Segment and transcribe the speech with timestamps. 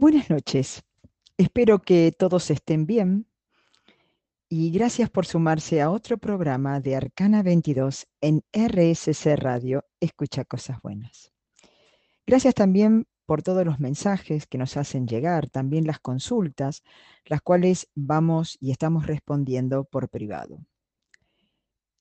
[0.00, 0.82] Buenas noches.
[1.36, 3.26] Espero que todos estén bien
[4.48, 10.80] y gracias por sumarse a otro programa de Arcana 22 en RSC Radio, Escucha Cosas
[10.80, 11.34] Buenas.
[12.26, 16.82] Gracias también por todos los mensajes que nos hacen llegar, también las consultas,
[17.26, 20.64] las cuales vamos y estamos respondiendo por privado.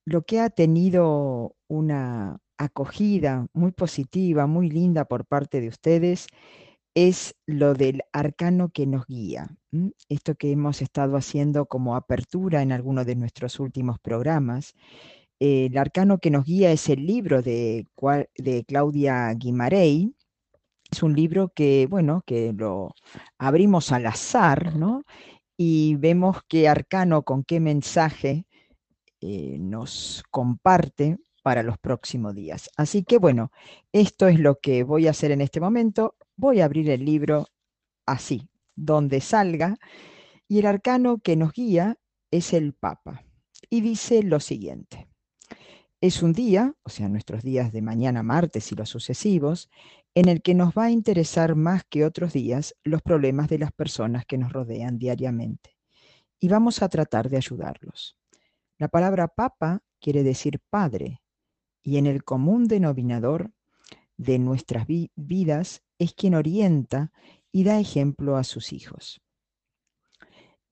[0.05, 6.27] Lo que ha tenido una acogida muy positiva, muy linda por parte de ustedes,
[7.07, 9.47] es lo del arcano que nos guía.
[10.09, 14.73] Esto que hemos estado haciendo como apertura en alguno de nuestros últimos programas.
[15.39, 17.87] el arcano que nos guía es el libro de,
[18.67, 20.13] Claudia Guimarey.
[20.91, 22.93] Es un libro que, bueno, que lo
[23.37, 25.03] abrimos al azar, ¿no?
[25.57, 28.45] Y vemos qué arcano, con qué mensaje
[29.21, 32.69] eh, nos comparte para los próximos días.
[32.77, 33.51] Así que bueno,
[33.91, 37.47] esto es lo que voy a hacer en este momento voy a abrir el libro
[38.05, 39.77] así, donde salga,
[40.47, 41.97] y el arcano que nos guía
[42.31, 43.23] es el Papa.
[43.69, 45.09] Y dice lo siguiente.
[45.99, 49.69] Es un día, o sea, nuestros días de mañana, martes y los sucesivos,
[50.15, 53.73] en el que nos va a interesar más que otros días los problemas de las
[53.73, 55.75] personas que nos rodean diariamente.
[56.39, 58.17] Y vamos a tratar de ayudarlos.
[58.77, 61.21] La palabra papa quiere decir padre,
[61.83, 63.51] y en el común denominador
[64.17, 64.85] de nuestras
[65.15, 67.11] vidas es quien orienta
[67.51, 69.21] y da ejemplo a sus hijos.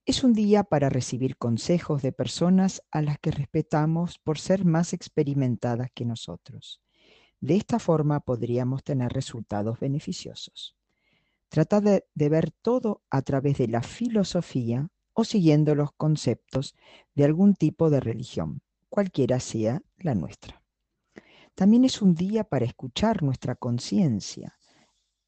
[0.05, 4.93] Es un día para recibir consejos de personas a las que respetamos por ser más
[4.93, 6.81] experimentadas que nosotros.
[7.41, 10.75] De esta forma podríamos tener resultados beneficiosos.
[11.49, 16.75] Trata de, de, ver todo a través de la filosofía o siguiendo los conceptos
[17.15, 20.66] de algún tipo de religión, cualquiera sea la nuestra.
[21.57, 24.57] También es un día para escuchar nuestra conciencia,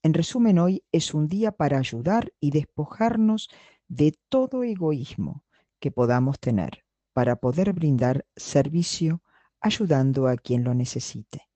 [0.03, 3.49] en resumen, hoy es un día para ayudar y despojarnos
[3.89, 5.43] de todo egoísmo
[5.79, 9.23] que podamos tener para poder brindar servicio
[9.59, 11.49] ayudando a quien lo necesite.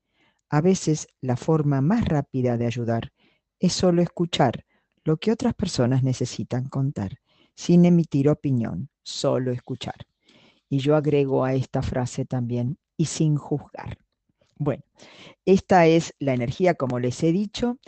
[0.50, 3.13] A veces la forma más rápida de ayudar
[3.59, 4.66] es solo escuchar
[5.05, 7.19] lo que otras personas necesitan contar,
[7.55, 10.05] sin emitir opinión, solo escuchar.
[10.67, 14.03] Y yo agrego a esta frase también, y sin juzgar.
[14.63, 14.84] Bueno,
[15.46, 17.79] esta es la energía, como les he dicho,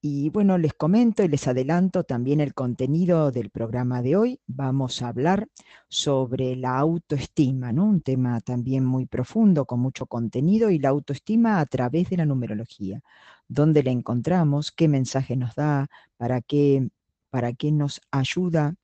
[0.00, 4.40] y bueno, les comento y les adelanto también el contenido del programa de hoy.
[4.46, 5.48] Vamos a hablar
[5.88, 7.84] sobre la autoestima, ¿no?
[7.84, 12.26] Un tema también muy profundo, con mucho contenido, y la autoestima a través de la
[12.26, 13.02] numerología.
[13.48, 14.70] ¿Dónde la encontramos?
[14.70, 15.88] ¿Qué mensaje nos da?
[16.16, 16.90] ¿Para qué,
[17.30, 18.76] para qué nos ayuda?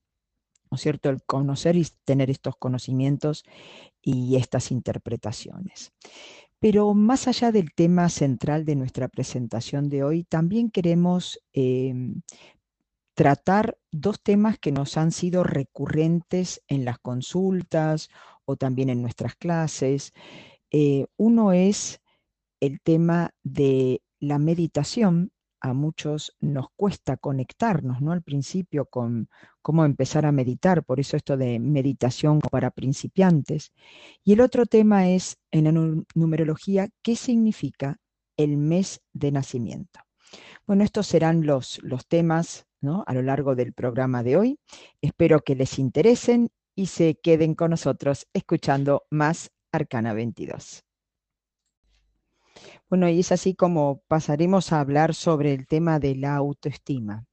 [0.69, 1.11] ¿No es cierto?
[1.11, 3.45] El conocer y tener estos conocimientos
[4.03, 5.93] y estas interpretaciones.
[6.59, 12.23] Pero más allá del tema central de nuestra presentación de hoy, también queremos em,
[13.15, 18.09] tratar dos temas que nos han sido recurrentes en las consultas
[18.45, 20.13] o también en nuestras clases.
[20.71, 22.01] Eh, uno es
[22.61, 25.33] el tema de la meditación
[25.71, 28.13] a muchos nos cuesta conectarnos, ¿no?
[28.13, 29.29] Al principio con
[29.63, 33.73] cómo empezar a meditar, por eso esto de meditación para principiantes.
[34.25, 37.99] Y el otro tema es, en la numerología, ¿qué significa
[38.37, 40.01] el mes de nacimiento?
[40.67, 43.05] Bueno, estos serán los, los temas ¿no?
[43.07, 44.59] a lo largo del programa de hoy.
[45.01, 50.86] Espero que les interesen y se queden con nosotros escuchando más Arcana 22.
[52.89, 57.27] Bueno, y es así como pasaremos a hablar sobre el tema de la autoestima.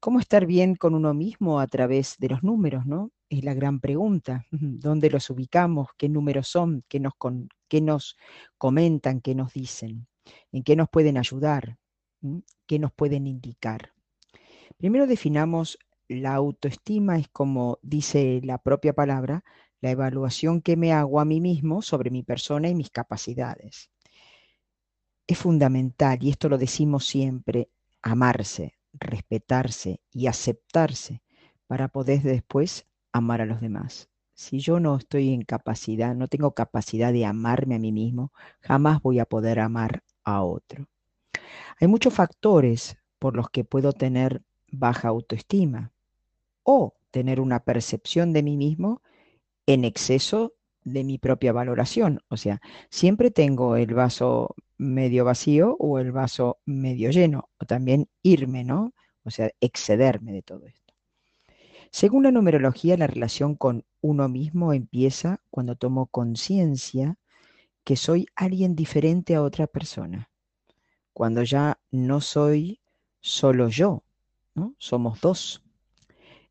[0.00, 3.10] ¿Cómo estar bien con uno mismo a través de los números, no?
[3.30, 4.44] Es la gran pregunta.
[4.50, 5.88] ¿Dónde los ubicamos?
[5.96, 6.84] ¿Qué números son?
[6.88, 7.14] ¿Qué nos,
[7.68, 8.18] qué nos
[8.58, 9.22] comentan?
[9.22, 10.08] ¿Qué nos dicen?
[10.52, 11.78] ¿En qué nos pueden ayudar?
[12.20, 12.40] ¿Mm?
[12.66, 13.94] ¿Qué nos pueden indicar?
[14.76, 19.42] Primero definamos la autoestima, es como dice la propia palabra,
[19.80, 23.91] la evaluación que me hago a mí mismo sobre mi persona y mis capacidades
[25.32, 27.68] es fundamental, y esto lo decimos siempre,
[28.02, 31.22] amarse, respetarse y aceptarse
[31.66, 34.08] para poder después amar a los demás.
[34.34, 39.02] Si yo no estoy en capacidad, no tengo capacidad de amarme a mí mismo, jamás
[39.02, 40.86] voy a poder amar a otro.
[41.80, 45.92] Hay muchos factores por los que puedo tener baja autoestima
[46.62, 49.02] o tener una percepción de mí mismo
[49.66, 52.20] en exceso de mi propia valoración.
[52.28, 58.08] O sea, siempre tengo el vaso medio vacío o el vaso medio lleno, o también
[58.22, 58.92] irme, ¿no?
[59.24, 60.94] O sea, excederme de todo esto.
[61.90, 67.18] Según la numerología, la relación con uno mismo empieza cuando tomo conciencia
[67.84, 70.30] que soy alguien diferente a otra persona,
[71.12, 72.80] cuando ya no soy
[73.20, 74.04] solo yo,
[74.54, 74.74] ¿no?
[74.78, 75.62] Somos dos.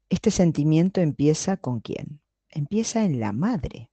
[0.09, 2.21] Este sentimiento empieza con quién?
[2.49, 3.90] Empieza en la madre,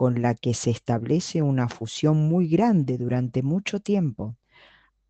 [0.00, 4.34] con la que se establece una fusión muy grande durante mucho tiempo,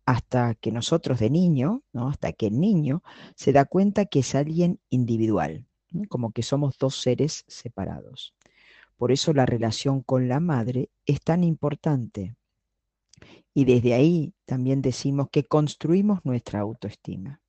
[0.05, 3.01] hasta que nosotros de niño, hasta que el niño
[3.33, 5.65] se da cuenta que es alguien individual,
[6.09, 8.33] como que somos dos seres separados.
[8.97, 12.35] Por eso la relación con la madre es tan importante.
[13.53, 17.39] Y desde ahí también decimos que construimos nuestra autoestima.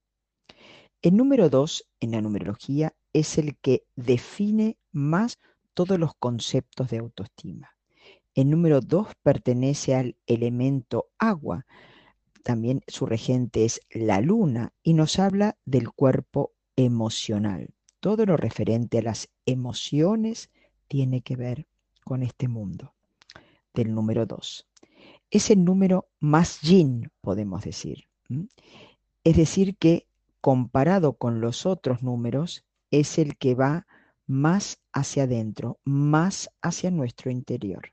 [1.02, 5.40] El número dos en la numerología es el que define más
[5.74, 7.76] todos los conceptos de autoestima.
[8.34, 11.66] El número dos pertenece al elemento agua.
[12.42, 17.74] También su regente es la luna y nos habla del cuerpo emocional.
[18.00, 20.50] Todo lo referente a las emociones
[20.88, 21.66] tiene que ver
[22.04, 22.94] con este mundo
[23.74, 24.66] del número 2.
[25.30, 28.08] Es el número más yin, podemos decir.
[29.24, 30.06] Es decir, que
[30.40, 33.86] comparado con los otros números, es el que va
[34.32, 37.92] más hacia adentro, más hacia nuestro interior.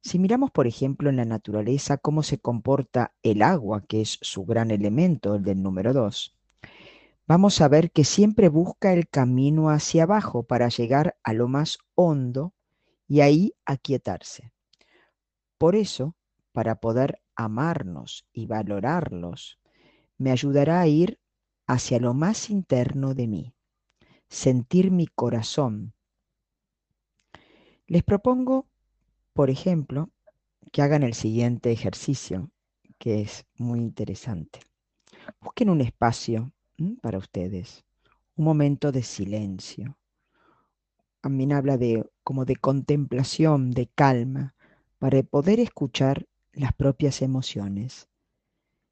[0.00, 4.44] Si miramos, por ejemplo, en la naturaleza cómo se comporta el agua, que es su
[4.44, 6.36] gran elemento, el del número 2,
[7.26, 11.78] vamos a ver que siempre busca el camino hacia abajo para llegar a lo más
[11.96, 12.54] hondo
[13.08, 14.52] y ahí aquietarse.
[15.58, 16.14] Por eso,
[16.52, 19.58] para poder amarnos y valorarlos,
[20.16, 21.18] me ayudará a ir
[21.66, 23.54] hacia lo más interno de mí,
[24.28, 25.94] sentir mi corazón.
[27.86, 28.66] Les propongo,
[29.32, 30.10] por ejemplo,
[30.72, 32.50] que hagan el siguiente ejercicio,
[32.98, 34.60] que es muy interesante.
[35.40, 36.52] Busquen un espacio
[37.00, 37.84] para ustedes,
[38.36, 39.96] un momento de silencio.
[41.20, 44.54] También habla de como de contemplación, de calma,
[44.98, 48.08] para poder escuchar las propias emociones,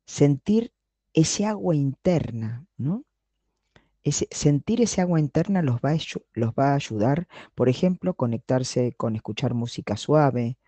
[0.06, 0.72] sentir
[1.12, 3.05] ese agua interna, ¿no?
[4.12, 5.98] Sentir ese agua interna los va, a,
[6.34, 10.58] los va a ayudar, por ejemplo, conectarse con escuchar música suave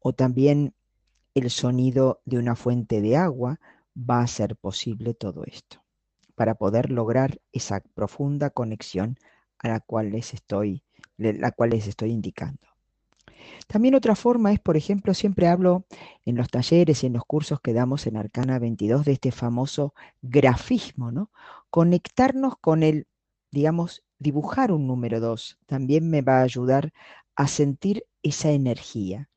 [0.00, 0.74] o también
[1.34, 3.60] el sonido de una fuente de agua
[3.96, 5.82] va a hacer posible todo esto
[6.34, 9.18] para poder lograr esa profunda conexión
[9.58, 10.84] a la cual les estoy,
[11.16, 12.67] la cual les estoy indicando.
[13.66, 15.84] También otra forma es, por ejemplo, siempre hablo
[16.24, 19.94] en los talleres y en los cursos que damos en Arcana 22 de este famoso
[20.22, 21.30] grafismo, ¿no?
[21.70, 23.06] Conectarnos con el,
[23.50, 26.92] digamos, dibujar un número 2 también me va a ayudar
[27.36, 29.28] a sentir esa energía.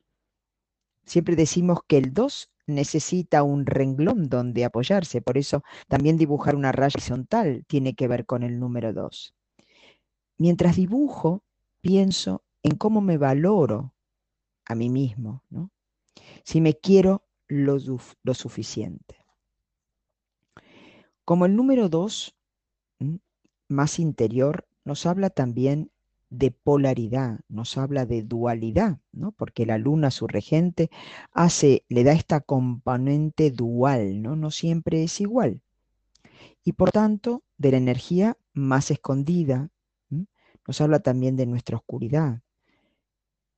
[1.04, 6.72] Siempre decimos que el 2 necesita un renglón donde apoyarse, por eso también dibujar una
[6.72, 9.34] raya horizontal tiene que ver con el número 2.
[10.38, 11.42] Mientras dibujo,
[11.80, 13.94] pienso en cómo me valoro
[14.64, 15.70] a mí mismo, ¿no?
[16.44, 17.78] si me quiero lo,
[18.34, 19.16] suficiente.
[21.24, 22.34] Como el número 2,
[23.68, 25.90] más interior, nos habla también
[26.30, 29.32] de polaridad, nos habla de dualidad, ¿no?
[29.32, 30.90] porque la luna, su regente,
[31.32, 34.34] hace, le da esta componente dual, ¿no?
[34.34, 35.60] no siempre es igual.
[36.64, 39.70] Y por tanto, de la energía más escondida,
[40.66, 42.40] nos habla también de nuestra oscuridad.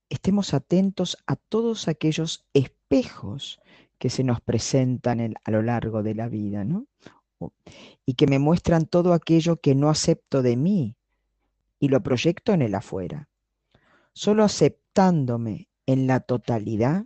[0.08, 3.60] Estemos atentos a todos aquellos espejos
[3.98, 6.86] que se nos presentan a lo largo de la vida, ¿no?
[8.06, 10.96] Y que me muestran todo aquello que no acepto de mí,
[11.78, 13.28] y lo proyecto en el afuera.
[14.12, 17.04] Solo aceptándome en la totalidad,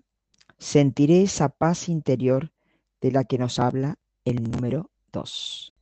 [0.58, 2.52] sentiré esa paz interior
[3.00, 5.72] de la que nos habla el número 2.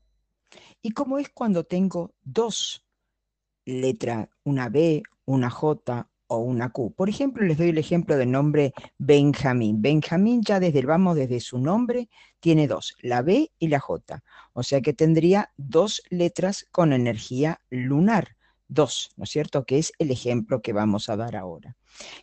[0.83, 2.85] ¿Y cómo es cuando tengo dos
[3.65, 6.93] letras, una B, una J o una Q?
[6.95, 9.81] Por ejemplo, les doy el ejemplo del nombre Benjamín.
[9.83, 12.09] Benjamín ya desde el vamos, desde su nombre,
[12.41, 14.23] tiene dos, la B y la J.
[14.53, 18.37] O sea que tendría dos letras con energía lunar.
[18.69, 19.65] Dos, ¿no es cierto?
[19.65, 21.77] Que es el ejemplo que vamos a dar ahora.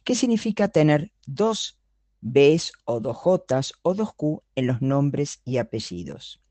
[0.03, 1.79] ¿Qué significa tener dos
[2.22, 6.41] Bs o dos Js o dos Q en los nombres y apellidos?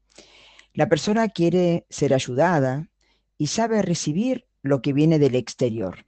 [0.74, 2.88] La persona quiere ser ayudada
[3.36, 6.06] y sabe recibir lo que viene del exterior.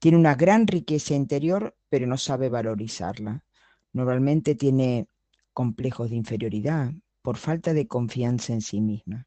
[0.00, 3.44] Tiene una gran riqueza interior, pero no sabe valorizarla.
[3.92, 5.06] Normalmente tiene
[5.52, 6.90] complejos de inferioridad
[7.20, 9.26] por falta de confianza en sí misma.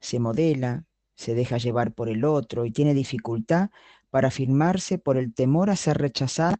[0.00, 3.68] Se modela, se deja llevar por el otro y tiene dificultad
[4.08, 6.58] para afirmarse por el temor a ser rechazada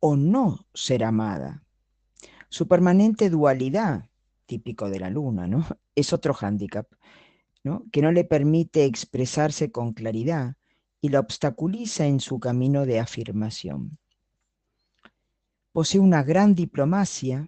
[0.00, 1.64] o no ser amada.
[2.48, 4.08] Su permanente dualidad,
[4.46, 5.66] típico de la luna, ¿no?
[5.94, 6.86] Es otro hándicap.
[7.90, 10.56] Que no le permite expresarse con claridad
[11.06, 13.96] y la obstaculiza en su camino de afirmación.
[15.70, 17.46] Posee una gran diplomacia,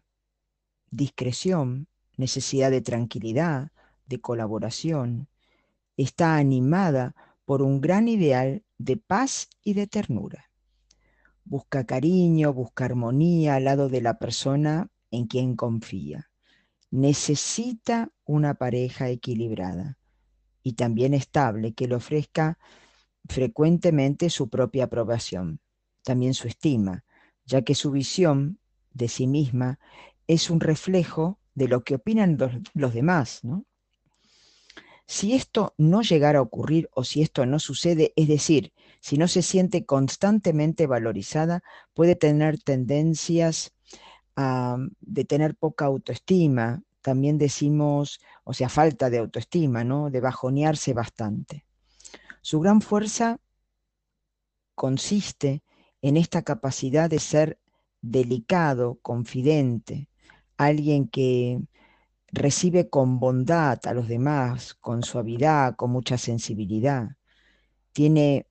[0.92, 3.72] discreción, necesidad de tranquilidad,
[4.06, 5.26] de colaboración,
[5.96, 10.52] está animada por un gran ideal de paz y de ternura.
[11.42, 16.30] Busca cariño, busca armonía al lado de la persona en quien confía.
[16.92, 19.98] Necesita una pareja equilibrada
[20.62, 22.56] y también estable que le ofrezca
[23.28, 25.60] frecuentemente su propia aprobación,
[26.02, 27.04] también su estima,
[27.44, 28.58] ya que su visión
[28.92, 29.78] de sí misma
[30.26, 32.38] es un reflejo de lo que opinan
[32.74, 33.42] los, demás.
[35.06, 39.26] Si esto no llegara a ocurrir o si esto no sucede, es decir, si no
[39.26, 41.62] se siente constantemente valorizada,
[41.94, 43.72] puede tener tendencias
[45.00, 46.82] de tener poca autoestima.
[47.00, 50.10] También decimos, o sea, falta de autoestima, ¿no?
[50.10, 51.64] De bajonearse bastante.
[52.48, 53.42] Su gran fuerza
[54.74, 55.62] consiste
[56.00, 57.60] en esta capacidad de ser
[58.00, 60.08] delicado, confidente,
[60.56, 61.60] alguien que
[62.28, 67.18] recibe con bondad a los demás, con suavidad, con mucha sensibilidad.
[67.92, 68.46] Tiene,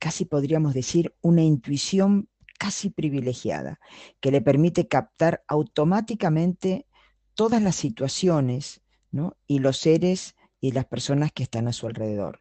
[0.00, 3.80] casi podríamos decir, una intuición casi privilegiada,
[4.20, 6.86] que le permite captar automáticamente
[7.34, 8.80] todas las situaciones
[9.10, 9.36] ¿no?
[9.46, 12.40] y los seres y las personas que están a su alrededor.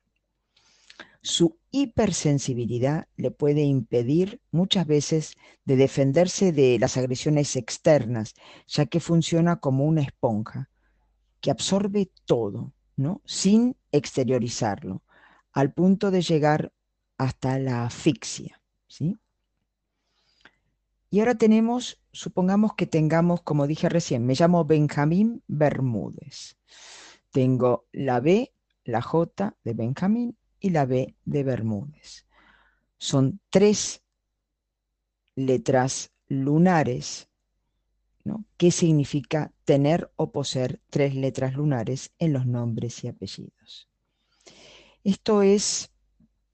[1.22, 5.36] Su hipersensibilidad le puede impedir muchas veces
[5.66, 8.34] de defenderse de las agresiones externas,
[8.68, 10.70] ya que funciona como una esponja
[11.40, 13.22] que absorbe todo, ¿no?
[13.26, 15.04] sin exteriorizarlo,
[15.52, 16.72] al punto de llegar
[17.18, 18.62] hasta la asfixia.
[18.88, 19.18] ¿sí?
[21.12, 26.58] Y ahora tenemos, supongamos que tengamos, como dije recién, me llamo Benjamín Bermúdez.
[27.32, 28.54] Tengo la B,
[28.86, 32.26] la J de Benjamín y la B de Bermúdez.
[32.98, 34.04] Son tres
[35.36, 37.28] letras lunares,
[38.24, 38.46] ¿no?
[38.56, 43.90] ¿Qué significa tener o poseer tres letras lunares en los nombres y apellidos?
[45.04, 45.92] Esto es,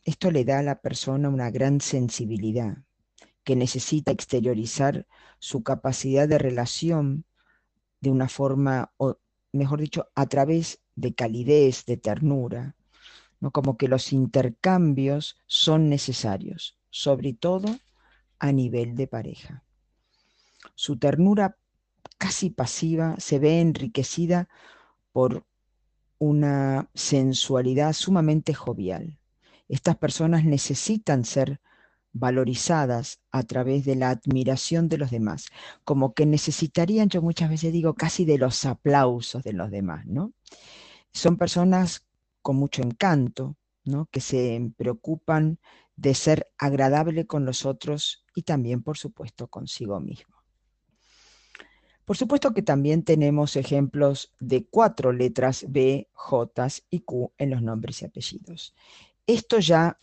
[0.06, 2.78] esto le da a la persona una gran sensibilidad,
[3.44, 5.06] que necesita exteriorizar
[5.40, 7.26] su capacidad de relación
[8.00, 9.18] de una forma, o
[9.52, 12.77] mejor dicho, a través de calidez, de ternura,
[13.40, 13.52] ¿no?
[13.52, 17.78] como que los intercambios son necesarios, sobre todo
[18.40, 19.64] a nivel de pareja.
[20.76, 21.58] Su ternura
[22.18, 24.48] casi pasiva se ve enriquecida
[25.12, 25.46] por
[26.20, 29.20] una sensualidad sumamente jovial.
[29.68, 31.60] Estas personas necesitan ser
[32.14, 35.48] valorizadas a través de la admiración de los demás,
[35.84, 40.34] como que necesitarían, yo muchas veces digo, casi de los aplausos de los demás, ¿no?
[41.12, 42.07] Son personas
[42.48, 44.06] con mucho encanto, ¿no?
[44.10, 45.60] Que se preocupan
[45.98, 50.34] de ser agradable con los otros y también, por supuesto, consigo mismo.
[52.06, 57.62] Por supuesto que también tenemos ejemplos de cuatro letras B, J y Q en los
[57.62, 58.74] nombres y apellidos.
[59.26, 60.00] Esto ya,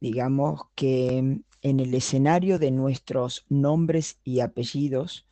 [0.00, 5.28] digamos que en el escenario de nuestros nombres y apellidos,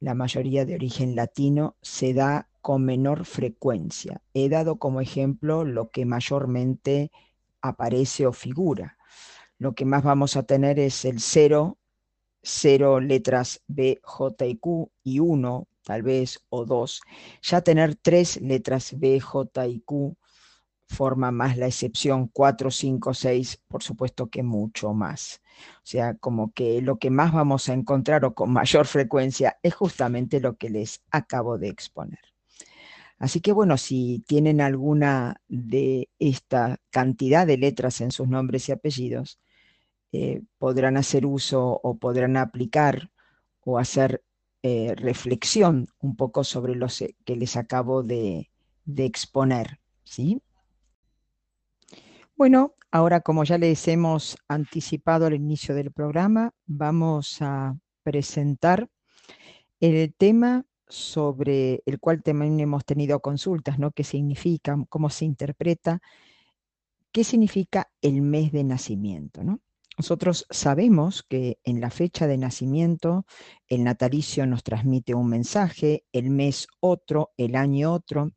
[0.00, 4.22] la mayoría de origen latino, se da con menor frecuencia.
[4.34, 7.10] He dado como ejemplo lo que mayormente
[7.60, 8.96] aparece o figura.
[9.58, 11.78] Lo que más vamos a tener es el 0,
[12.42, 17.00] 0 letras B, J y Q y 1 tal vez o 2.
[17.42, 20.16] Ya tener tres letras B, J y Q
[20.88, 25.42] forma más la excepción 4, 5, 6, por supuesto que mucho más.
[25.78, 29.74] O sea, como que lo que más vamos a encontrar o con mayor frecuencia es
[29.74, 32.20] justamente lo que les acabo de exponer.
[33.18, 38.72] Así que bueno, si tienen alguna de esta cantidad de letras en sus nombres y
[38.72, 39.40] apellidos,
[40.12, 43.10] eh, podrán hacer uso o podrán aplicar
[43.64, 44.22] o hacer
[44.62, 46.88] eh, reflexión un poco sobre lo
[47.24, 48.50] que les acabo de,
[48.84, 49.80] de exponer.
[50.04, 50.40] ¿sí?
[52.38, 58.90] Bueno, ahora como ya les hemos anticipado al inicio del programa, vamos a presentar
[59.80, 63.90] el tema sobre el cual también hemos tenido consultas, ¿no?
[63.90, 64.76] ¿Qué significa?
[64.90, 66.02] ¿Cómo se interpreta?
[67.10, 69.42] ¿Qué significa el mes de nacimiento?
[69.42, 69.60] ¿no?
[69.96, 73.24] Nosotros sabemos que en la fecha de nacimiento
[73.66, 78.32] el natalicio nos transmite un mensaje, el mes otro, el año otro.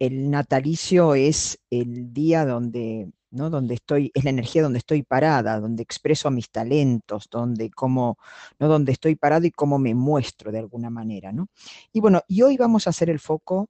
[0.00, 5.82] El natalicio es el día donde donde estoy, es la energía donde estoy parada, donde
[5.82, 8.18] expreso mis talentos, donde cómo,
[8.58, 8.68] ¿no?
[8.68, 11.48] donde estoy parado y cómo me muestro de alguna manera, ¿no?
[11.92, 13.68] Y bueno, y hoy vamos a hacer el foco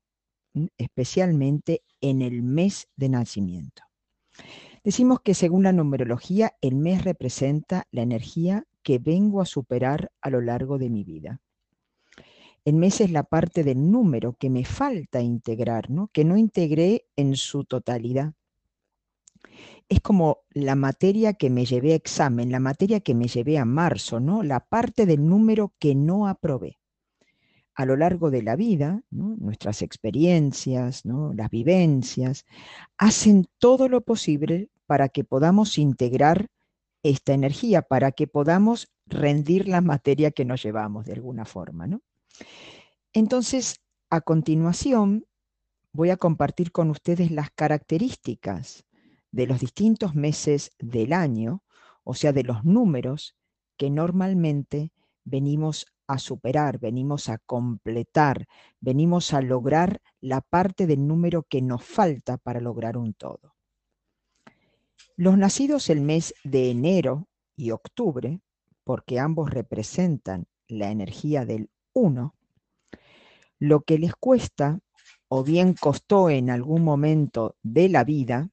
[0.79, 3.83] especialmente en el mes de nacimiento.
[4.85, 10.31] Decimos que según la numerología, el mes representa la energía que vengo a superar a
[10.31, 11.41] lo largo de mi vida.
[12.65, 16.09] El mes es la parte del número que me falta integrar, ¿no?
[16.13, 18.33] que no integré en su totalidad.
[19.89, 23.65] Es como la materia que me llevé a examen, la materia que me llevé a
[23.65, 24.43] marzo, ¿no?
[24.43, 26.79] la parte del número que no aprobé.
[27.75, 31.33] A lo largo de la vida, nuestras experiencias, ¿no?
[31.35, 32.45] las vivencias,
[32.99, 36.49] hacen todo lo posible para que podamos integrar
[37.03, 41.87] esta energía, para que podamos rendir la materia que nos llevamos de alguna forma.
[41.87, 42.01] ¿no?
[43.13, 45.27] Entonces, a continuación,
[45.93, 48.85] voy a compartir con ustedes las características
[49.35, 51.65] de los distintos meses del año,
[52.05, 53.35] o sea, de los números
[53.77, 54.93] que normalmente
[55.25, 58.47] venimos a superar, venimos a completar,
[58.79, 63.57] venimos a lograr la parte del número que nos falta para lograr un todo.
[65.17, 67.27] Los nacidos el mes de enero
[67.57, 68.41] y octubre,
[68.85, 72.37] porque ambos representan la energía del 1,
[73.59, 74.79] lo que les cuesta
[75.27, 78.51] o bien costó en algún momento de la vida,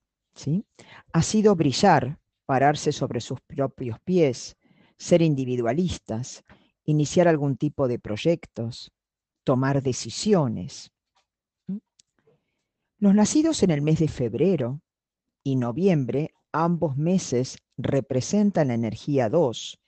[1.13, 4.57] ha sido brillar, pararse sobre sus propios pies,
[4.97, 6.43] ser individualistas,
[6.83, 8.91] iniciar algún tipo de proyectos,
[9.43, 10.91] tomar decisiones.
[12.97, 14.81] Los nacidos en el mes de febrero
[15.43, 19.79] y noviembre, ambos meses representan la energía 2.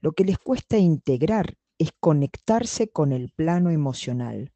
[0.00, 4.52] Lo que les cuesta integrar es conectarse con el plano emocional,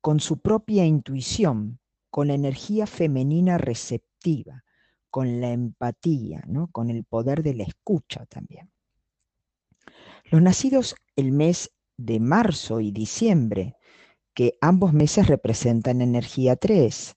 [0.00, 1.78] con su propia intuición,
[2.12, 4.64] con energía femenina receptiva,
[5.08, 6.68] con la empatía, ¿no?
[6.70, 8.70] con el poder de la escucha también.
[10.24, 13.76] Los nacidos el mes de marzo y diciembre,
[14.34, 17.16] que ambos meses representan energía 3,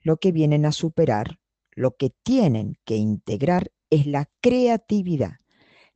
[0.00, 1.38] lo que vienen a superar,
[1.70, 5.36] lo que tienen que integrar es la creatividad,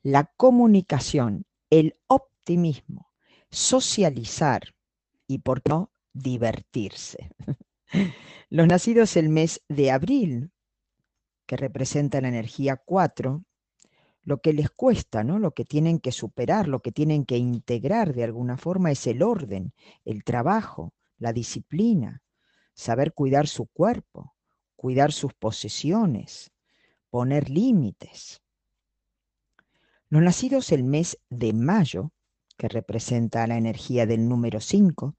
[0.03, 3.11] la comunicación, el optimismo,
[3.51, 4.77] socializar
[5.27, 7.31] y, por no, divertirse.
[8.51, 10.51] Los nacidos el mes de abril,
[11.47, 13.45] que representa la energía 4,
[14.23, 15.39] lo que les cuesta, ¿no?
[15.39, 19.23] lo que tienen que superar, lo que tienen que integrar de alguna forma es el
[19.23, 19.73] orden,
[20.05, 22.23] el trabajo, la disciplina,
[22.75, 24.35] saber cuidar su cuerpo,
[24.75, 26.51] cuidar sus posesiones,
[27.09, 28.43] poner límites.
[30.09, 32.13] Los nacidos el mes de mayo,
[32.57, 35.15] que representa la energía del número 5,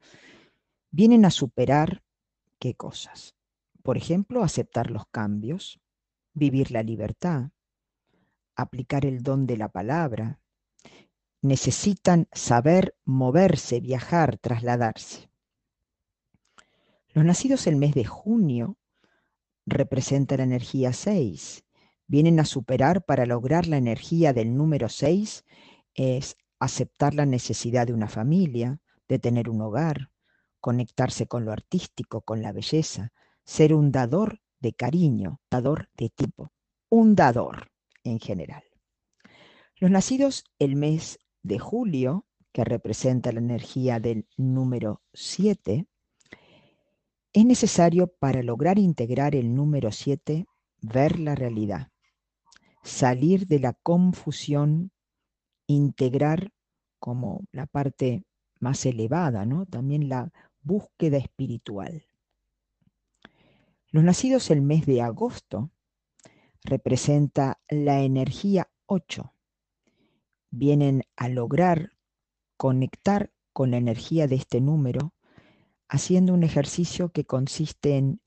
[0.91, 2.03] vienen a superar
[2.60, 3.36] qué cosas.
[3.84, 5.80] Por ejemplo, aceptar los cambios,
[6.34, 7.52] vivir la libertad,
[8.56, 10.39] aplicar el don de la palabra.
[11.41, 15.30] Necesitan saber moverse, viajar, trasladarse.
[17.13, 18.78] Los nacidos el mes de junio
[19.65, 21.63] representan la energía 6.
[22.08, 25.46] Vienen a superar para lograr la energía del número 6
[25.93, 30.12] es aceptar la necesidad de una familia, de tener un hogar,
[30.67, 33.13] conectarse con lo artístico, con la belleza,
[33.45, 36.51] ser un dador de cariño, dador de tipo,
[36.89, 37.71] un dador
[38.03, 38.63] en general.
[39.77, 45.88] Los nacidos el mes de julio, que representa la energía del número 7,
[47.32, 50.47] es necesario para lograr integrar el número 7
[50.82, 51.91] ver la realidad,
[52.84, 54.91] salir de la confusión,
[55.65, 56.51] integrar
[56.99, 58.25] como la parte
[58.60, 59.65] más elevada, ¿no?
[59.65, 60.30] También la
[60.67, 62.06] búsqueda espiritual.
[63.89, 65.71] Los nacidos el mes de agosto
[66.63, 69.34] representa la energía 8.
[70.51, 71.93] Vienen a lograr
[72.58, 75.13] conectar con la energía de este número
[75.88, 78.21] haciendo un ejercicio que consiste en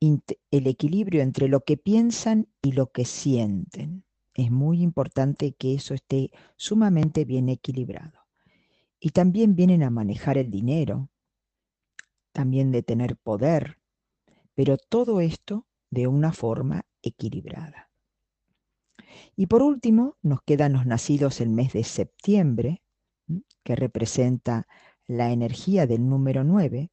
[0.00, 4.04] el equilibrio entre lo que piensan y lo que sienten.
[4.34, 8.19] Es muy importante que eso esté sumamente bien equilibrado.
[9.00, 11.08] Y también vienen a manejar el dinero,
[12.32, 13.78] también de tener poder,
[14.54, 17.90] pero todo esto de una forma equilibrada.
[19.34, 22.82] Y por último, nos quedan los nacidos el mes de septiembre,
[23.64, 24.66] que representa
[25.06, 26.90] la energía del número 9,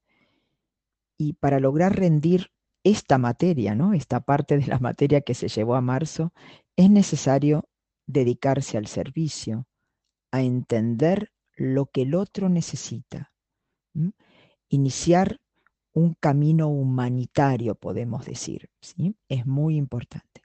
[1.18, 2.52] y para lograr rendir
[2.84, 3.94] esta materia, ¿no?
[3.94, 6.32] esta parte de la materia que se llevó a marzo,
[6.78, 7.68] es necesario
[8.06, 9.68] dedicarse al servicio,
[10.32, 13.34] a entender lo que el otro necesita.
[14.70, 15.42] Iniciar
[15.94, 18.70] un camino humanitario, podemos decir.
[18.80, 19.16] ¿sí?
[19.28, 20.42] Es muy importante.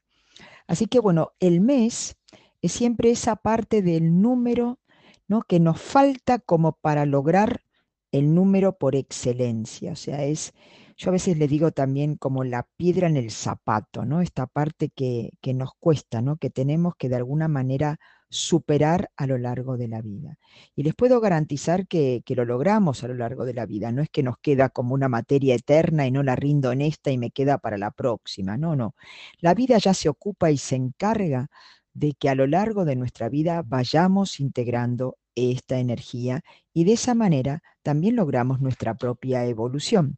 [0.66, 2.16] Así que bueno, el mes
[2.62, 4.80] es siempre esa parte del número
[5.28, 5.42] ¿no?
[5.42, 7.62] que nos falta como para lograr
[8.10, 9.92] el número por excelencia.
[9.92, 10.52] O sea, es,
[10.96, 14.20] yo a veces le digo también como la piedra en el zapato, ¿no?
[14.20, 16.36] Esta parte que, que nos cuesta, ¿no?
[16.36, 17.98] Que tenemos que de alguna manera
[18.32, 20.38] superar a lo largo de la vida.
[20.74, 23.92] Y les puedo garantizar que, que, lo logramos a lo largo de la vida.
[23.92, 27.10] No es que nos queda como una materia eterna y no la rindo en esta
[27.10, 28.56] y me queda para la próxima.
[28.56, 28.94] No, no.
[29.40, 31.48] La vida ya se ocupa y se encarga
[31.92, 36.42] de que a lo largo de nuestra vida vayamos integrando esta energía
[36.72, 40.16] y de esa manera también logramos nuestra propia evolución.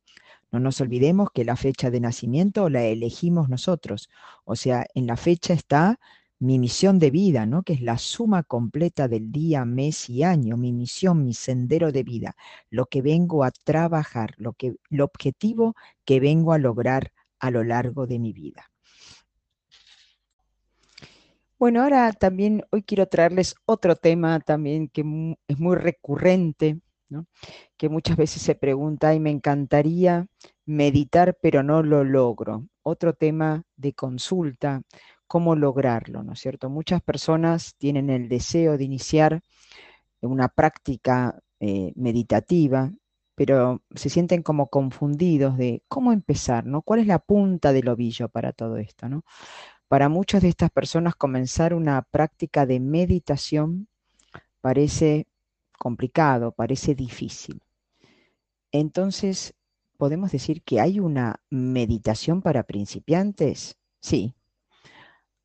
[0.53, 4.09] No nos olvidemos que la fecha de nacimiento la elegimos nosotros,
[4.44, 5.98] o sea, en la fecha está
[6.45, 7.63] mi misión de vida, ¿no?
[7.63, 12.03] que es la suma completa del día, mes y año, mi misión, mi sendero de
[12.03, 12.37] vida,
[12.69, 17.65] lo que vengo a trabajar, lo que, el objetivo que vengo a lograr a lo
[17.65, 18.71] largo de mi vida.
[21.59, 26.79] Bueno, ahora también hoy quiero traerles otro tema también que es muy recurrente,
[27.77, 30.27] que muchas veces se pregunta y me encantaría
[30.67, 32.67] meditar, pero no lo logro.
[32.83, 34.83] Otro tema de consulta,
[35.35, 36.70] cómo lograrlo, ¿no es cierto?
[36.70, 39.40] Muchas personas tienen el deseo de iniciar
[40.20, 42.92] una práctica eh, meditativa,
[43.35, 46.83] pero se sienten como confundidos de cómo empezar, ¿no?
[46.83, 49.25] ¿Cuál es la punta del ovillo para todo esto, ¿no?
[49.88, 53.88] Para muchas de estas personas comenzar una práctica de meditación
[54.61, 55.27] parece
[55.81, 57.61] complicado, parece difícil.
[58.70, 59.55] Entonces,
[59.97, 63.77] ¿podemos decir que hay una meditación para principiantes?
[63.99, 64.37] Sí.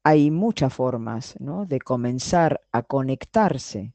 [0.04, 3.94] Hay muchas formas de comenzar a conectarse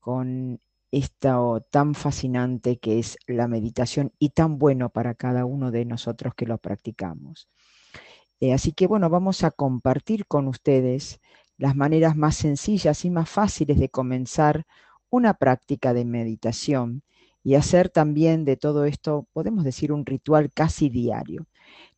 [0.00, 5.84] con esto tan fascinante que es la meditación y tan bueno para cada uno de
[5.84, 7.48] nosotros que lo practicamos.
[8.40, 11.20] Eh, así que bueno, vamos a compartir con ustedes
[11.58, 14.64] las maneras más sencillas y más fáciles de comenzar
[15.10, 17.02] una práctica de meditación
[17.42, 21.46] y hacer también de todo esto, podemos decir, un ritual casi diario.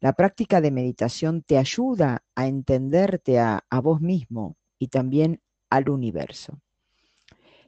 [0.01, 6.59] La práctica de meditación te ayuda a entenderte a, vos mismo y también al universo.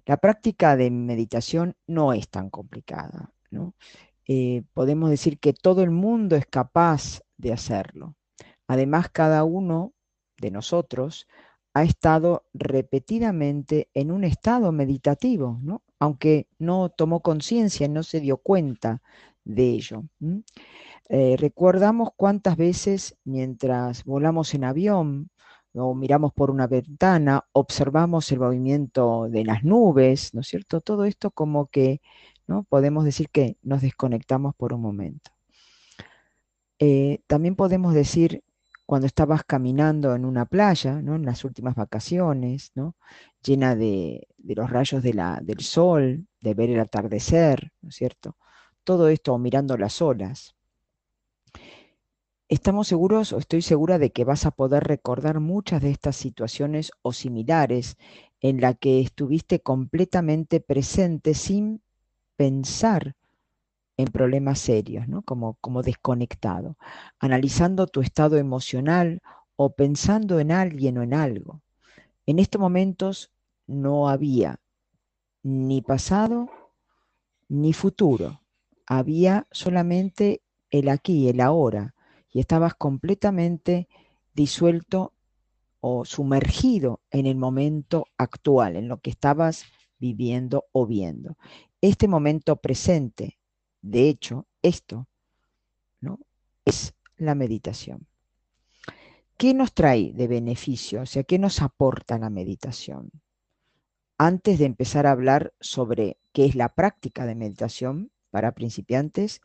[0.07, 3.31] La práctica de meditación no es tan complicada.
[4.27, 8.14] Eh, podemos decir que todo el mundo es capaz de hacerlo.
[8.67, 9.93] Además, cada uno
[10.38, 11.27] de nosotros
[11.75, 15.83] ha estado repetidamente en un estado meditativo, ¿no?
[15.99, 19.03] aunque no tomó conciencia, no se dio cuenta
[19.45, 20.05] de ello.
[21.09, 25.31] Eh, recordamos cuántas veces mientras volamos en avión
[25.75, 30.81] o miramos por una ventana, observamos el movimiento de las nubes, ¿no es cierto?
[30.81, 32.01] Todo esto como que,
[32.47, 32.64] ¿no?
[32.64, 35.33] Podemos decir que nos desconectamos por un momento.
[36.79, 38.43] Eh, también podemos decir
[38.87, 41.17] cuando estabas caminando en una playa, ¿no?
[41.17, 42.97] en las últimas vacaciones, ¿no?
[43.43, 48.37] llena de, los rayos del sol, de ver el atardecer, ¿no es cierto?
[48.85, 50.55] Todo esto mirando las olas.
[52.55, 56.93] Estamos seguros o estoy segura de que vas a poder recordar muchas de estas situaciones
[57.03, 57.97] o similares
[58.40, 61.83] en la que estuviste completamente presente sin
[62.37, 63.17] pensar
[63.97, 65.23] en problemas serios, ¿no?
[65.23, 66.77] como, como desconectado,
[67.19, 69.21] analizando tu estado emocional
[69.57, 71.61] o pensando en alguien o en algo.
[72.25, 73.33] En estos momentos
[73.67, 74.61] no había
[75.43, 76.49] ni pasado
[77.49, 78.43] ni futuro,
[78.87, 80.40] había solamente
[80.71, 81.95] el aquí, el ahora,
[82.35, 83.88] y estabas completamente
[84.35, 85.14] disuelto
[85.81, 89.64] o sumergido en el momento actual, en lo que estabas
[89.99, 91.38] viviendo o viendo.
[91.81, 93.38] Este momento presente
[93.85, 95.07] de hecho, esto
[96.01, 96.18] ¿no?
[96.64, 98.07] es la meditación.
[99.37, 101.03] ¿Qué nos trae de beneficio?
[101.03, 103.11] O sea, ¿qué nos aporta la meditación?
[104.16, 109.42] Antes de empezar a hablar sobre qué es la práctica de meditación para principiantes,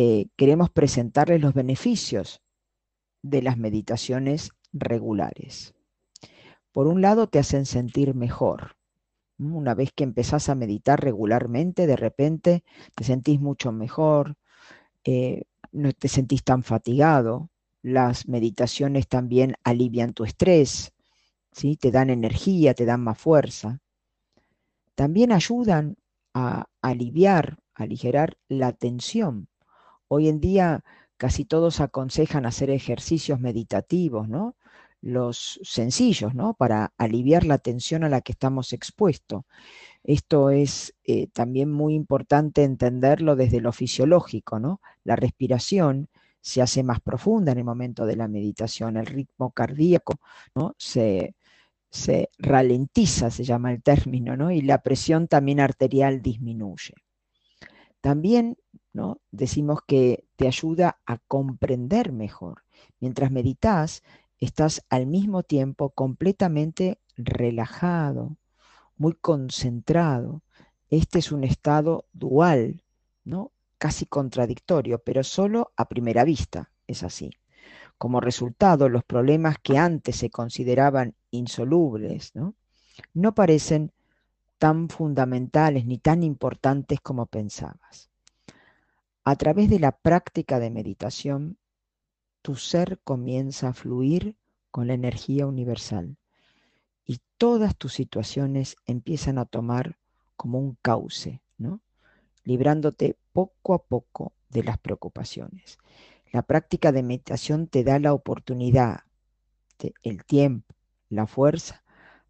[0.00, 2.40] eh, queremos presentarles los beneficios
[3.22, 5.74] de las meditaciones regulares.
[6.70, 8.76] Por un lado, te hacen sentir mejor.
[9.40, 12.62] Una vez que empezás a meditar regularmente, de repente
[12.94, 14.36] te sentís mucho mejor,
[15.02, 17.50] eh, no te sentís tan fatigado.
[17.82, 20.92] Las meditaciones también alivian tu estrés,
[21.50, 21.74] ¿sí?
[21.74, 23.80] te dan energía, te dan más fuerza.
[24.94, 25.96] También ayudan
[26.34, 29.48] a aliviar, a aligerar la tensión.
[30.08, 30.84] Hoy en día
[31.16, 34.56] casi todos aconsejan hacer ejercicios meditativos, ¿no?
[35.00, 36.54] los sencillos, ¿no?
[36.54, 39.44] Para aliviar la tensión a la que estamos expuestos.
[40.04, 44.80] Esto es eh, también muy importante entenderlo desde lo fisiológico, ¿no?
[45.04, 46.08] La respiración
[46.40, 50.20] se hace más profunda en el momento de la meditación, el ritmo cardíaco,
[50.54, 50.74] ¿no?
[50.78, 51.34] Se,
[51.90, 54.50] se ralentiza, se llama el término, ¿no?
[54.50, 56.94] Y la presión también arterial disminuye.
[58.00, 58.56] También
[58.92, 59.20] ¿no?
[59.30, 62.62] decimos que te ayuda a comprender mejor.
[63.00, 64.02] Mientras meditas,
[64.38, 68.36] estás al mismo tiempo completamente relajado,
[68.96, 70.42] muy concentrado.
[70.90, 72.82] Este es un estado dual,
[73.24, 73.52] ¿no?
[73.78, 77.30] casi contradictorio, pero solo a primera vista es así.
[77.96, 82.54] Como resultado, los problemas que antes se consideraban insolubles ¿no?
[83.14, 83.92] no parecen
[84.58, 88.10] tan fundamentales ni tan importantes como pensabas.
[89.24, 91.58] A través de la práctica de meditación,
[92.42, 94.36] tu ser comienza a fluir
[94.70, 96.16] con la energía universal
[97.04, 99.96] y todas tus situaciones empiezan a tomar
[100.36, 101.80] como un cauce, ¿no?
[102.44, 105.78] librándote poco a poco de las preocupaciones.
[106.32, 109.00] La práctica de meditación te da la oportunidad,
[110.02, 110.74] el tiempo,
[111.08, 111.84] la fuerza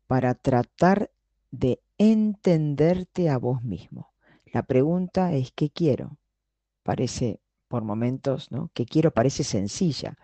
[0.07, 1.11] para tratar
[1.51, 4.13] de entenderte a vos mismo.
[4.47, 6.19] La pregunta es, ¿qué quiero?
[6.83, 8.71] Parece, por momentos, ¿no?
[8.73, 9.11] ¿Qué quiero?
[9.11, 10.17] Parece sencilla,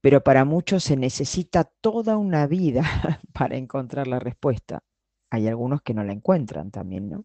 [0.00, 2.82] pero para muchos se necesita toda una vida
[3.32, 4.82] para encontrar la respuesta.
[5.30, 7.22] Hay algunos que no la encuentran también, ¿no?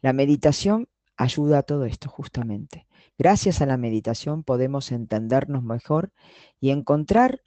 [0.00, 2.86] La meditación ayuda a todo esto justamente.
[3.18, 6.12] Gracias a la meditación podemos entendernos mejor
[6.58, 7.42] y encontrar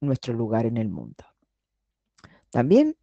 [0.00, 1.24] nuestro lugar en el mundo.
[2.50, 2.96] También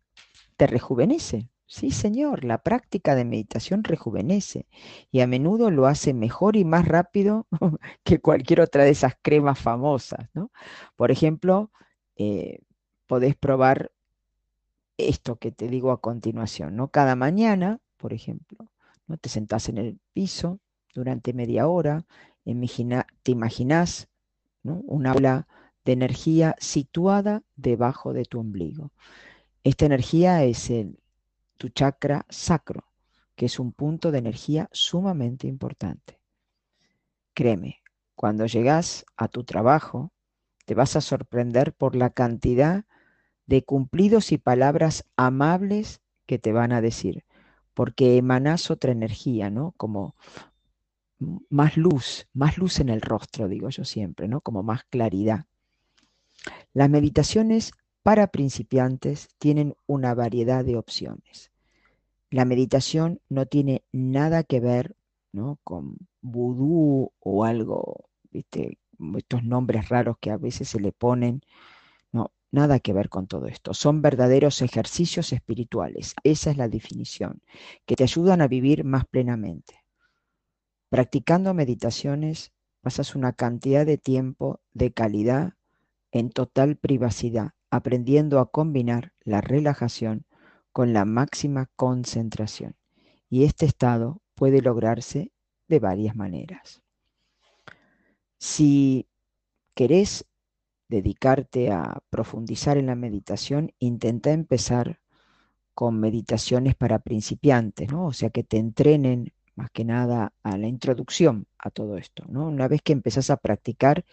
[0.61, 1.49] te rejuvenece.
[1.65, 4.67] Sí, señor, la práctica de meditación rejuvenece
[5.09, 7.47] y a menudo lo hace mejor y más rápido
[8.03, 10.29] que cualquier otra de esas cremas famosas.
[10.35, 10.51] ¿no?
[10.95, 11.71] Por ejemplo,
[12.15, 12.59] eh,
[13.07, 13.91] podés probar
[14.97, 16.75] esto que te digo a continuación.
[16.75, 16.89] ¿no?
[16.89, 18.71] Cada mañana, por ejemplo,
[19.07, 19.17] ¿no?
[19.17, 20.59] te sentás en el piso
[20.93, 22.05] durante media hora,
[22.43, 24.09] te imaginás
[24.61, 24.75] ¿no?
[24.85, 25.47] un aula
[25.85, 28.91] de energía situada debajo de tu ombligo.
[29.63, 30.99] Esta energía es el,
[31.57, 32.85] tu chakra sacro,
[33.35, 36.19] que es un punto de energía sumamente importante.
[37.33, 37.81] Créeme,
[38.15, 40.11] cuando llegas a tu trabajo,
[40.65, 42.85] te vas a sorprender por la cantidad
[43.45, 47.25] de cumplidos y palabras amables que te van a decir,
[47.73, 49.73] porque emanas otra energía, ¿no?
[49.77, 50.15] Como
[51.49, 54.41] más luz, más luz en el rostro, digo yo siempre, ¿no?
[54.41, 55.45] Como más claridad.
[56.73, 61.51] Las meditaciones para principiantes tienen una variedad de opciones.
[62.29, 64.95] La meditación no tiene nada que ver
[65.31, 65.59] ¿no?
[65.63, 68.79] con vudú o algo, ¿viste?
[69.17, 71.41] estos nombres raros que a veces se le ponen.
[72.11, 73.73] No, nada que ver con todo esto.
[73.73, 76.15] Son verdaderos ejercicios espirituales.
[76.23, 77.41] Esa es la definición,
[77.85, 79.83] que te ayudan a vivir más plenamente.
[80.89, 85.53] Practicando meditaciones pasas una cantidad de tiempo de calidad
[86.11, 90.25] en total privacidad, aprendiendo a combinar la relajación
[90.71, 92.75] con la máxima concentración.
[93.29, 95.31] Y este estado puede lograrse
[95.67, 96.81] de varias maneras.
[98.37, 99.07] Si
[99.73, 100.25] querés
[100.89, 104.99] dedicarte a profundizar en la meditación, intenta empezar
[105.73, 108.07] con meditaciones para principiantes, ¿no?
[108.07, 112.47] O sea, que te entrenen más que nada a la introducción a todo esto, ¿no?
[112.47, 114.03] Una vez que empezás a practicar,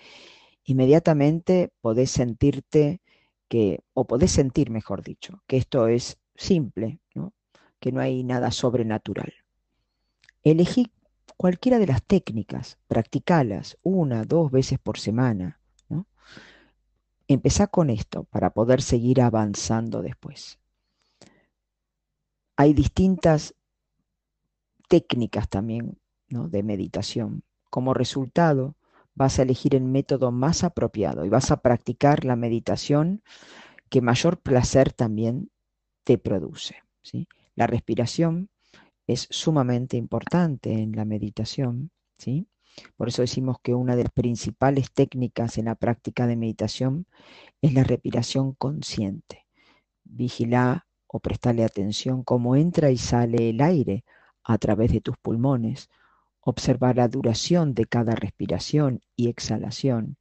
[0.64, 3.00] inmediatamente podés sentirte
[3.48, 7.32] que, o podés sentir, mejor dicho, que esto es simple, ¿no?
[7.80, 9.32] que no hay nada sobrenatural.
[10.42, 10.92] Elegí
[11.36, 15.60] cualquiera de las técnicas, practicalas una, dos veces por semana.
[15.88, 16.06] ¿no?
[17.26, 20.58] Empezá con esto para poder seguir avanzando después.
[22.56, 23.54] Hay distintas
[24.88, 26.48] técnicas también ¿no?
[26.48, 27.44] de meditación.
[27.70, 28.74] Como resultado,
[29.18, 33.22] vas a elegir el método más apropiado y vas a practicar la meditación
[33.90, 35.50] que mayor placer también
[36.04, 36.76] te produce.
[37.56, 38.48] La respiración
[39.08, 41.90] es sumamente importante en la meditación.
[42.16, 42.46] ¿sí?
[42.96, 47.06] Por eso decimos que una de las principales técnicas en la práctica de meditación
[47.60, 49.46] es la respiración consciente.
[50.04, 54.04] Vigila o prestarle atención cómo entra y sale el aire
[54.44, 55.90] a través de tus pulmones
[56.48, 60.16] observar la duración de cada respiración y exhalación.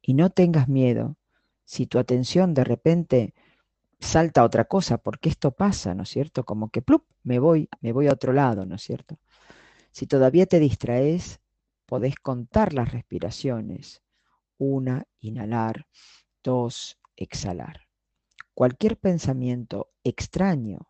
[0.00, 1.16] Y no tengas miedo
[1.64, 3.34] si tu atención de repente
[4.00, 6.44] salta a otra cosa, porque esto pasa, ¿no es cierto?
[6.44, 9.18] Como que plup, me voy, me voy a otro lado, ¿no es cierto?
[9.90, 11.40] Si todavía te distraes,
[11.84, 14.02] podés contar las respiraciones.
[14.58, 15.86] Una, inhalar.
[16.42, 17.88] Dos, exhalar.
[18.54, 20.88] Cualquier pensamiento extraño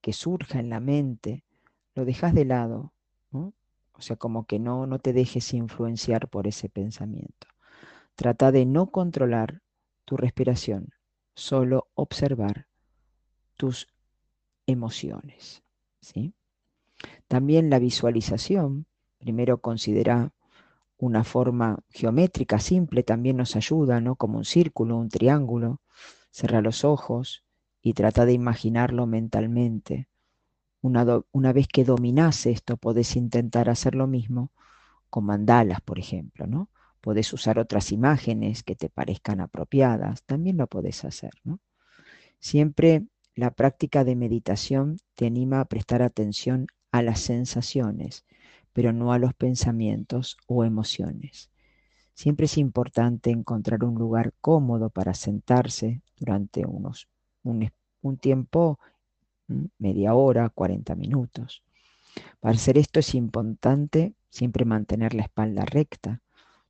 [0.00, 1.44] que surja en la mente,
[1.94, 2.92] lo dejas de lado
[3.30, 3.52] ¿no?
[3.98, 7.48] O sea, como que no, no te dejes influenciar por ese pensamiento.
[8.14, 9.60] Trata de no controlar
[10.04, 10.90] tu respiración,
[11.34, 12.66] solo observar
[13.56, 13.88] tus
[14.66, 15.62] emociones.
[16.00, 16.32] ¿sí?
[17.26, 18.86] También la visualización,
[19.18, 20.32] primero considera
[20.96, 24.16] una forma geométrica simple, también nos ayuda, ¿no?
[24.16, 25.80] Como un círculo, un triángulo.
[26.30, 27.44] Cerra los ojos
[27.80, 30.08] y trata de imaginarlo mentalmente.
[30.80, 34.52] Una, una vez que dominas esto, podés intentar hacer lo mismo
[35.10, 36.70] con mandalas, por ejemplo, ¿no?
[37.00, 41.60] Podés usar otras imágenes que te parezcan apropiadas, también lo podés hacer, ¿no?
[42.40, 48.24] Siempre la práctica de meditación te anima a prestar atención a las sensaciones,
[48.72, 51.50] pero no a los pensamientos o emociones.
[52.14, 57.08] Siempre es importante encontrar un lugar cómodo para sentarse durante unos,
[57.44, 57.70] un,
[58.02, 58.78] un tiempo,
[59.78, 61.62] media hora, 40 minutos.
[62.40, 66.20] Para hacer esto es importante siempre mantener la espalda recta,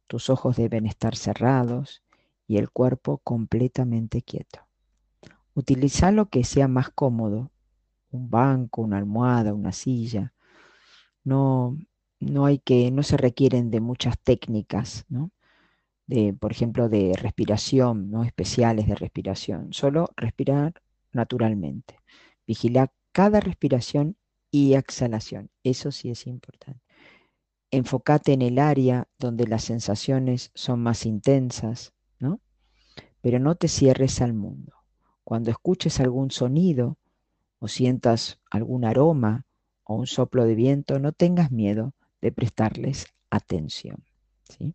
[0.06, 2.02] tus ojos deben estar cerrados
[2.46, 4.60] y el cuerpo completamente quieto.
[5.54, 7.50] Utiliza lo que sea más cómodo,
[8.10, 10.32] un banco, una almohada, una silla.
[11.24, 11.76] No,
[12.20, 15.30] no hay que, no se requieren de muchas técnicas, ¿no?
[16.06, 18.24] De, por ejemplo, de respiración, ¿no?
[18.24, 19.74] especiales de respiración.
[19.74, 20.80] Solo respirar
[21.12, 21.96] naturalmente.
[22.48, 24.16] Vigila cada respiración
[24.50, 25.50] y exhalación.
[25.62, 26.80] Eso sí es importante.
[27.70, 32.40] Enfócate en el área donde las sensaciones son más intensas, ¿no?
[33.20, 34.72] Pero no te cierres al mundo.
[35.24, 36.96] Cuando escuches algún sonido
[37.58, 39.44] o sientas algún aroma
[39.84, 44.04] o un soplo de viento, no tengas miedo de prestarles atención.
[44.48, 44.74] ¿sí?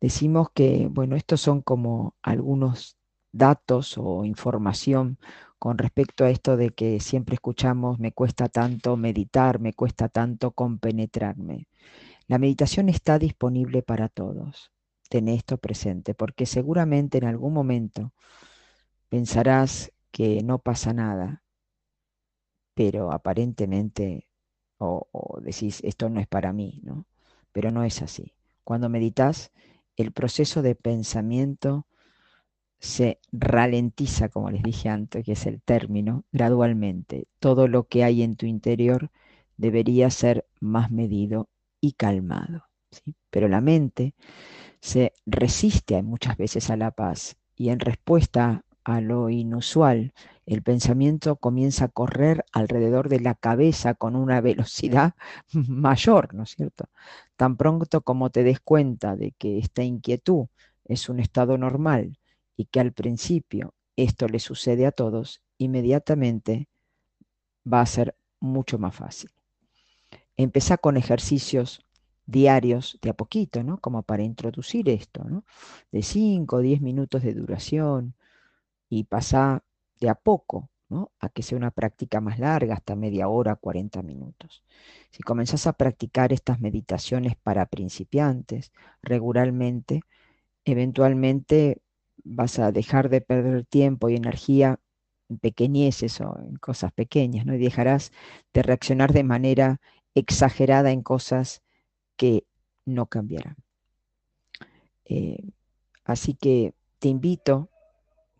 [0.00, 2.96] Decimos que, bueno, estos son como algunos
[3.34, 5.18] datos o información
[5.58, 10.52] con respecto a esto de que siempre escuchamos, me cuesta tanto meditar, me cuesta tanto
[10.52, 11.68] compenetrarme.
[12.26, 14.70] La meditación está disponible para todos.
[15.08, 18.12] Ten esto presente, porque seguramente en algún momento
[19.08, 21.42] pensarás que no pasa nada,
[22.74, 24.28] pero aparentemente,
[24.78, 27.06] o, o decís, esto no es para mí, ¿no?
[27.52, 28.34] Pero no es así.
[28.64, 29.52] Cuando meditas,
[29.96, 31.86] el proceso de pensamiento
[32.84, 37.28] se ralentiza, como les dije antes, que es el término, gradualmente.
[37.38, 39.10] Todo lo que hay en tu interior
[39.56, 41.48] debería ser más medido
[41.80, 42.64] y calmado.
[43.30, 44.14] Pero la mente
[44.80, 50.12] se resiste muchas veces a la paz y en respuesta a lo inusual,
[50.44, 55.14] el pensamiento comienza a correr alrededor de la cabeza con una velocidad
[55.52, 56.90] mayor, ¿no es cierto?
[57.36, 60.48] Tan pronto como te des cuenta de que esta inquietud
[60.84, 62.18] es un estado normal
[62.56, 66.68] y que al principio esto le sucede a todos, inmediatamente
[67.70, 69.30] va a ser mucho más fácil.
[70.36, 71.84] Empezá con ejercicios
[72.26, 73.78] diarios de a poquito, ¿no?
[73.78, 75.24] Como para introducir esto.
[75.92, 78.14] De 5 o 10 minutos de duración
[78.88, 79.62] y pasá
[80.00, 81.12] de a poco, ¿no?
[81.20, 84.62] A que sea una práctica más larga, hasta media hora, 40 minutos.
[85.10, 90.02] Si comenzás a practicar estas meditaciones para principiantes regularmente,
[90.64, 91.80] eventualmente
[92.24, 94.80] vas a dejar de perder tiempo y energía
[95.28, 97.54] en pequeñeces o en cosas pequeñas, ¿no?
[97.54, 98.12] Y dejarás
[98.52, 99.80] de reaccionar de manera
[100.14, 101.62] exagerada en cosas
[102.16, 102.44] que
[102.84, 103.56] no cambiarán.
[105.04, 105.50] Eh,
[106.04, 107.68] así que te invito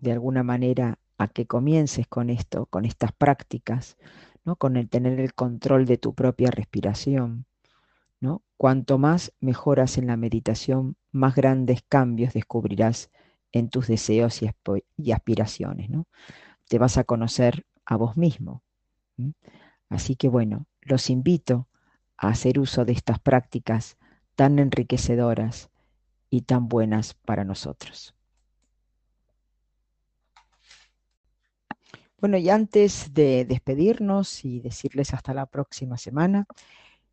[0.00, 3.96] de alguna manera a que comiences con esto, con estas prácticas,
[4.44, 4.56] ¿no?
[4.56, 7.46] con el tener el control de tu propia respiración.
[8.20, 8.42] ¿no?
[8.56, 13.10] Cuanto más mejoras en la meditación, más grandes cambios descubrirás
[13.54, 15.88] en tus deseos y, aspiraciones.
[15.88, 16.06] ¿no?
[16.68, 18.62] Te vas a conocer a vos mismo.
[19.88, 21.68] Así que bueno, los invito
[22.16, 23.96] a hacer uso de estas prácticas
[24.34, 25.70] tan enriquecedoras
[26.30, 28.14] y tan buenas para nosotros.
[32.18, 36.46] Bueno, y antes de despedirnos y decirles hasta la próxima semana,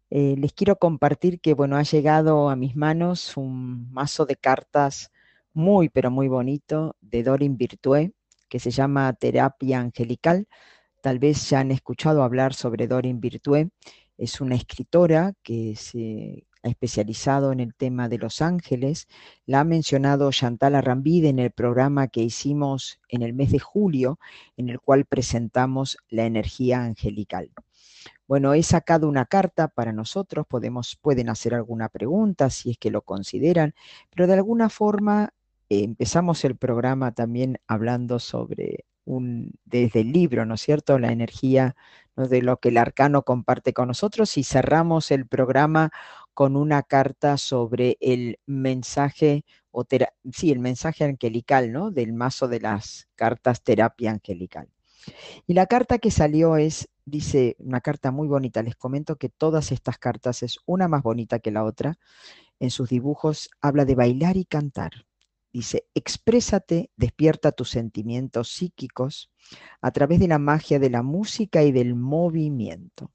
[0.10, 5.12] eh, les quiero compartir que, bueno, ha llegado a mis manos un mazo de cartas
[5.54, 8.14] muy, pero muy bonito de Dorin Virtue,
[8.50, 10.48] que se llama Terapia Angelical.
[11.02, 13.70] Tal vez ya han escuchado hablar sobre Dorin Virtue.
[14.18, 19.08] Es una escritora que se ha especializado en el tema de los ángeles.
[19.46, 24.20] La ha mencionado Chantal Arrambide en el programa que hicimos en el mes de julio,
[24.58, 27.52] en el cual presentamos la energía angelical.
[28.28, 32.92] Bueno, he sacado una carta para nosotros, podemos, pueden hacer alguna pregunta si es que
[32.92, 33.73] lo consideran,
[34.10, 35.34] pero de alguna forma
[35.72, 41.00] empezamos el programa también hablando sobre un, desde el libro, ¿no es cierto?
[41.00, 41.76] La energía
[42.17, 45.92] de lo que el arcano comparte con nosotros y cerramos el programa
[46.34, 49.86] con una carta sobre el mensaje, o
[50.34, 51.90] sí, el mensaje angelical, ¿no?
[51.90, 54.67] Del mazo de las cartas terapia angelical.
[55.48, 59.72] Y la carta que salió es, dice, una carta muy bonita, les comento que todas
[59.72, 61.98] estas cartas es una más bonita que la otra,
[62.60, 65.06] en sus dibujos habla de bailar y cantar
[65.54, 69.31] Dice, exprésate, despierta tus sentimientos psíquicos
[69.81, 73.12] a través de la magia de la música y del movimiento.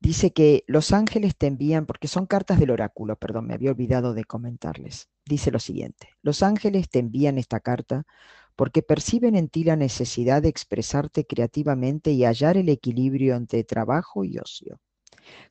[0.00, 4.14] Dice que los ángeles te envían, porque son cartas del oráculo, perdón, me había olvidado
[4.14, 5.08] de comentarles.
[5.24, 8.06] Dice lo siguiente, los ángeles te envían esta carta
[8.54, 14.24] porque perciben en ti la necesidad de expresarte creativamente y hallar el equilibrio entre trabajo
[14.24, 14.80] y ocio.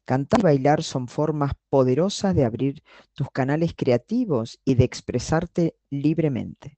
[0.05, 6.77] Cantar y bailar son formas poderosas de abrir tus canales creativos y de expresarte libremente.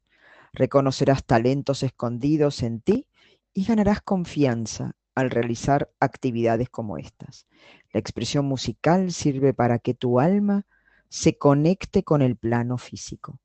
[0.54, 3.08] Reconocerás talentos escondidos en ti
[3.54, 7.48] y ganarás confianza al realizar actividades como estas.
[7.92, 10.66] La expresión musical sirve para que tu alma
[11.10, 13.40] se conecte con el plano físico.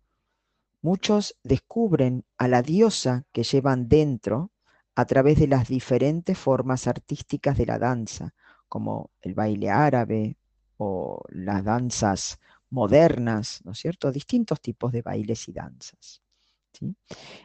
[0.82, 4.50] Muchos descubren a la diosa que llevan dentro
[4.94, 8.34] a través de las diferentes formas artísticas de la danza,
[8.72, 10.38] como el baile árabe
[10.78, 14.10] o las danzas modernas, ¿no es cierto?
[14.10, 16.22] Distintos tipos de bailes y danzas.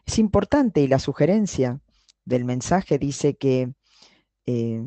[0.05, 1.81] Es importante y la sugerencia
[2.23, 3.73] del mensaje dice que
[4.45, 4.81] eh,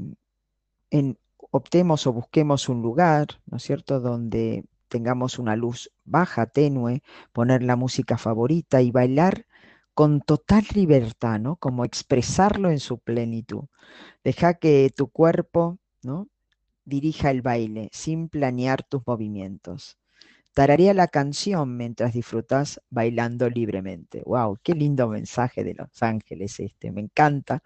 [1.50, 7.02] optemos o busquemos un lugar, ¿no es cierto?, donde tengamos una luz baja, tenue,
[7.34, 9.44] poner la música favorita y bailar
[9.92, 11.56] con total libertad, ¿no?
[11.56, 13.64] Como expresarlo en su plenitud.
[14.24, 15.76] Deja que tu cuerpo
[16.84, 19.98] Dirija el baile sin planear tus movimientos.
[20.52, 24.22] Tararea la canción mientras disfrutas bailando libremente.
[24.26, 24.58] ¡Wow!
[24.62, 26.90] ¡Qué lindo mensaje de Los Ángeles este!
[26.90, 27.62] Me encanta,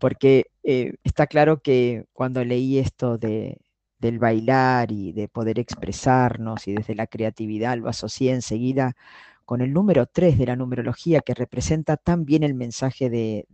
[0.00, 3.58] porque eh, está claro que cuando leí esto de,
[4.02, 8.96] del bailar y de poder expresarnos y desde la creatividad lo asocié enseguida
[9.44, 13.46] con el número 3 de la numerología que representa tan bien el mensaje de,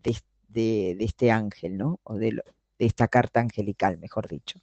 [0.49, 2.01] de, este ángel, ¿no?
[2.05, 2.41] O de,
[2.79, 4.61] de esta carta angelical, mejor dicho.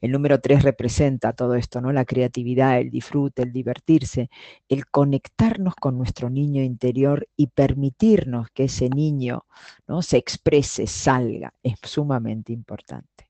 [0.00, 1.92] El número 3 representa todo esto, ¿no?
[1.92, 4.30] La creatividad, el disfrute, el divertirse,
[4.68, 9.46] el conectarnos con nuestro niño interior y permitirnos que ese niño
[9.86, 10.02] ¿no?
[10.02, 13.28] se exprese, salga, es sumamente importante.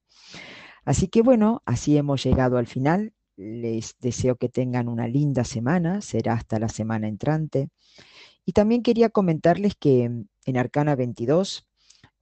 [0.85, 3.13] Así que bueno, así hemos llegado al final.
[3.37, 7.69] Les deseo que tengan una linda semana, será hasta la semana entrante.
[8.45, 11.68] Y también quería comentarles que en Arcana 22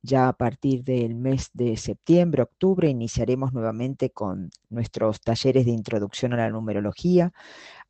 [0.07, 6.33] ya a partir del mes de septiembre, octubre, iniciaremos nuevamente con nuestros talleres de introducción
[6.33, 7.33] a la numerología.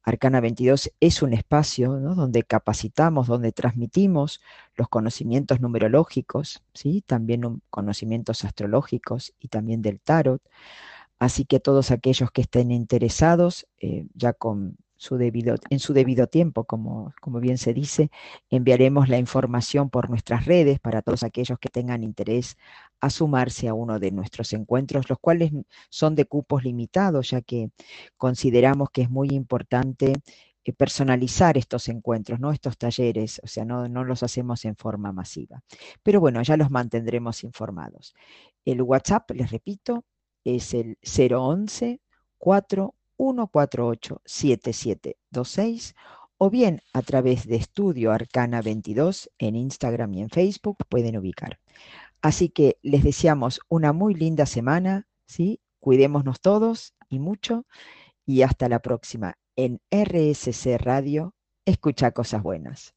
[0.03, 4.41] Arcana 22 es un espacio donde capacitamos, donde transmitimos
[4.77, 7.03] los conocimientos numerológicos, ¿sí?
[7.07, 10.41] también conocimientos astrológicos y también del tarot.
[11.19, 16.26] Así que todos aquellos que estén interesados, eh, ya con su debido, en su debido
[16.26, 18.11] tiempo, como, como bien se dice,
[18.51, 22.57] enviaremos la información por nuestras redes para todos aquellos que tengan interés
[23.01, 25.53] a sumarse a uno de nuestros encuentros, los cuales
[25.90, 27.70] son de cupos limitados, ya que
[28.16, 30.14] consideramos que es muy importante
[30.64, 32.51] eh, personalizar estos encuentros, ¿no?
[32.51, 35.62] estos talleres, o sea, no, no los hacemos en forma masiva.
[36.03, 38.14] Pero bueno, ya los mantendremos informados.
[38.64, 40.05] El WhatsApp, les repito,
[40.44, 42.01] es el 011
[42.38, 45.95] 4 148-7726
[46.39, 51.59] o bien a través de Estudio Arcana 22 en Instagram y en Facebook pueden ubicar.
[52.23, 55.61] Así que les deseamos una muy linda semana, ¿sí?
[55.81, 57.67] Cuidémonos todos y mucho
[58.25, 61.35] y hasta la próxima en RSC Radio.
[61.64, 62.95] Escucha cosas buenas.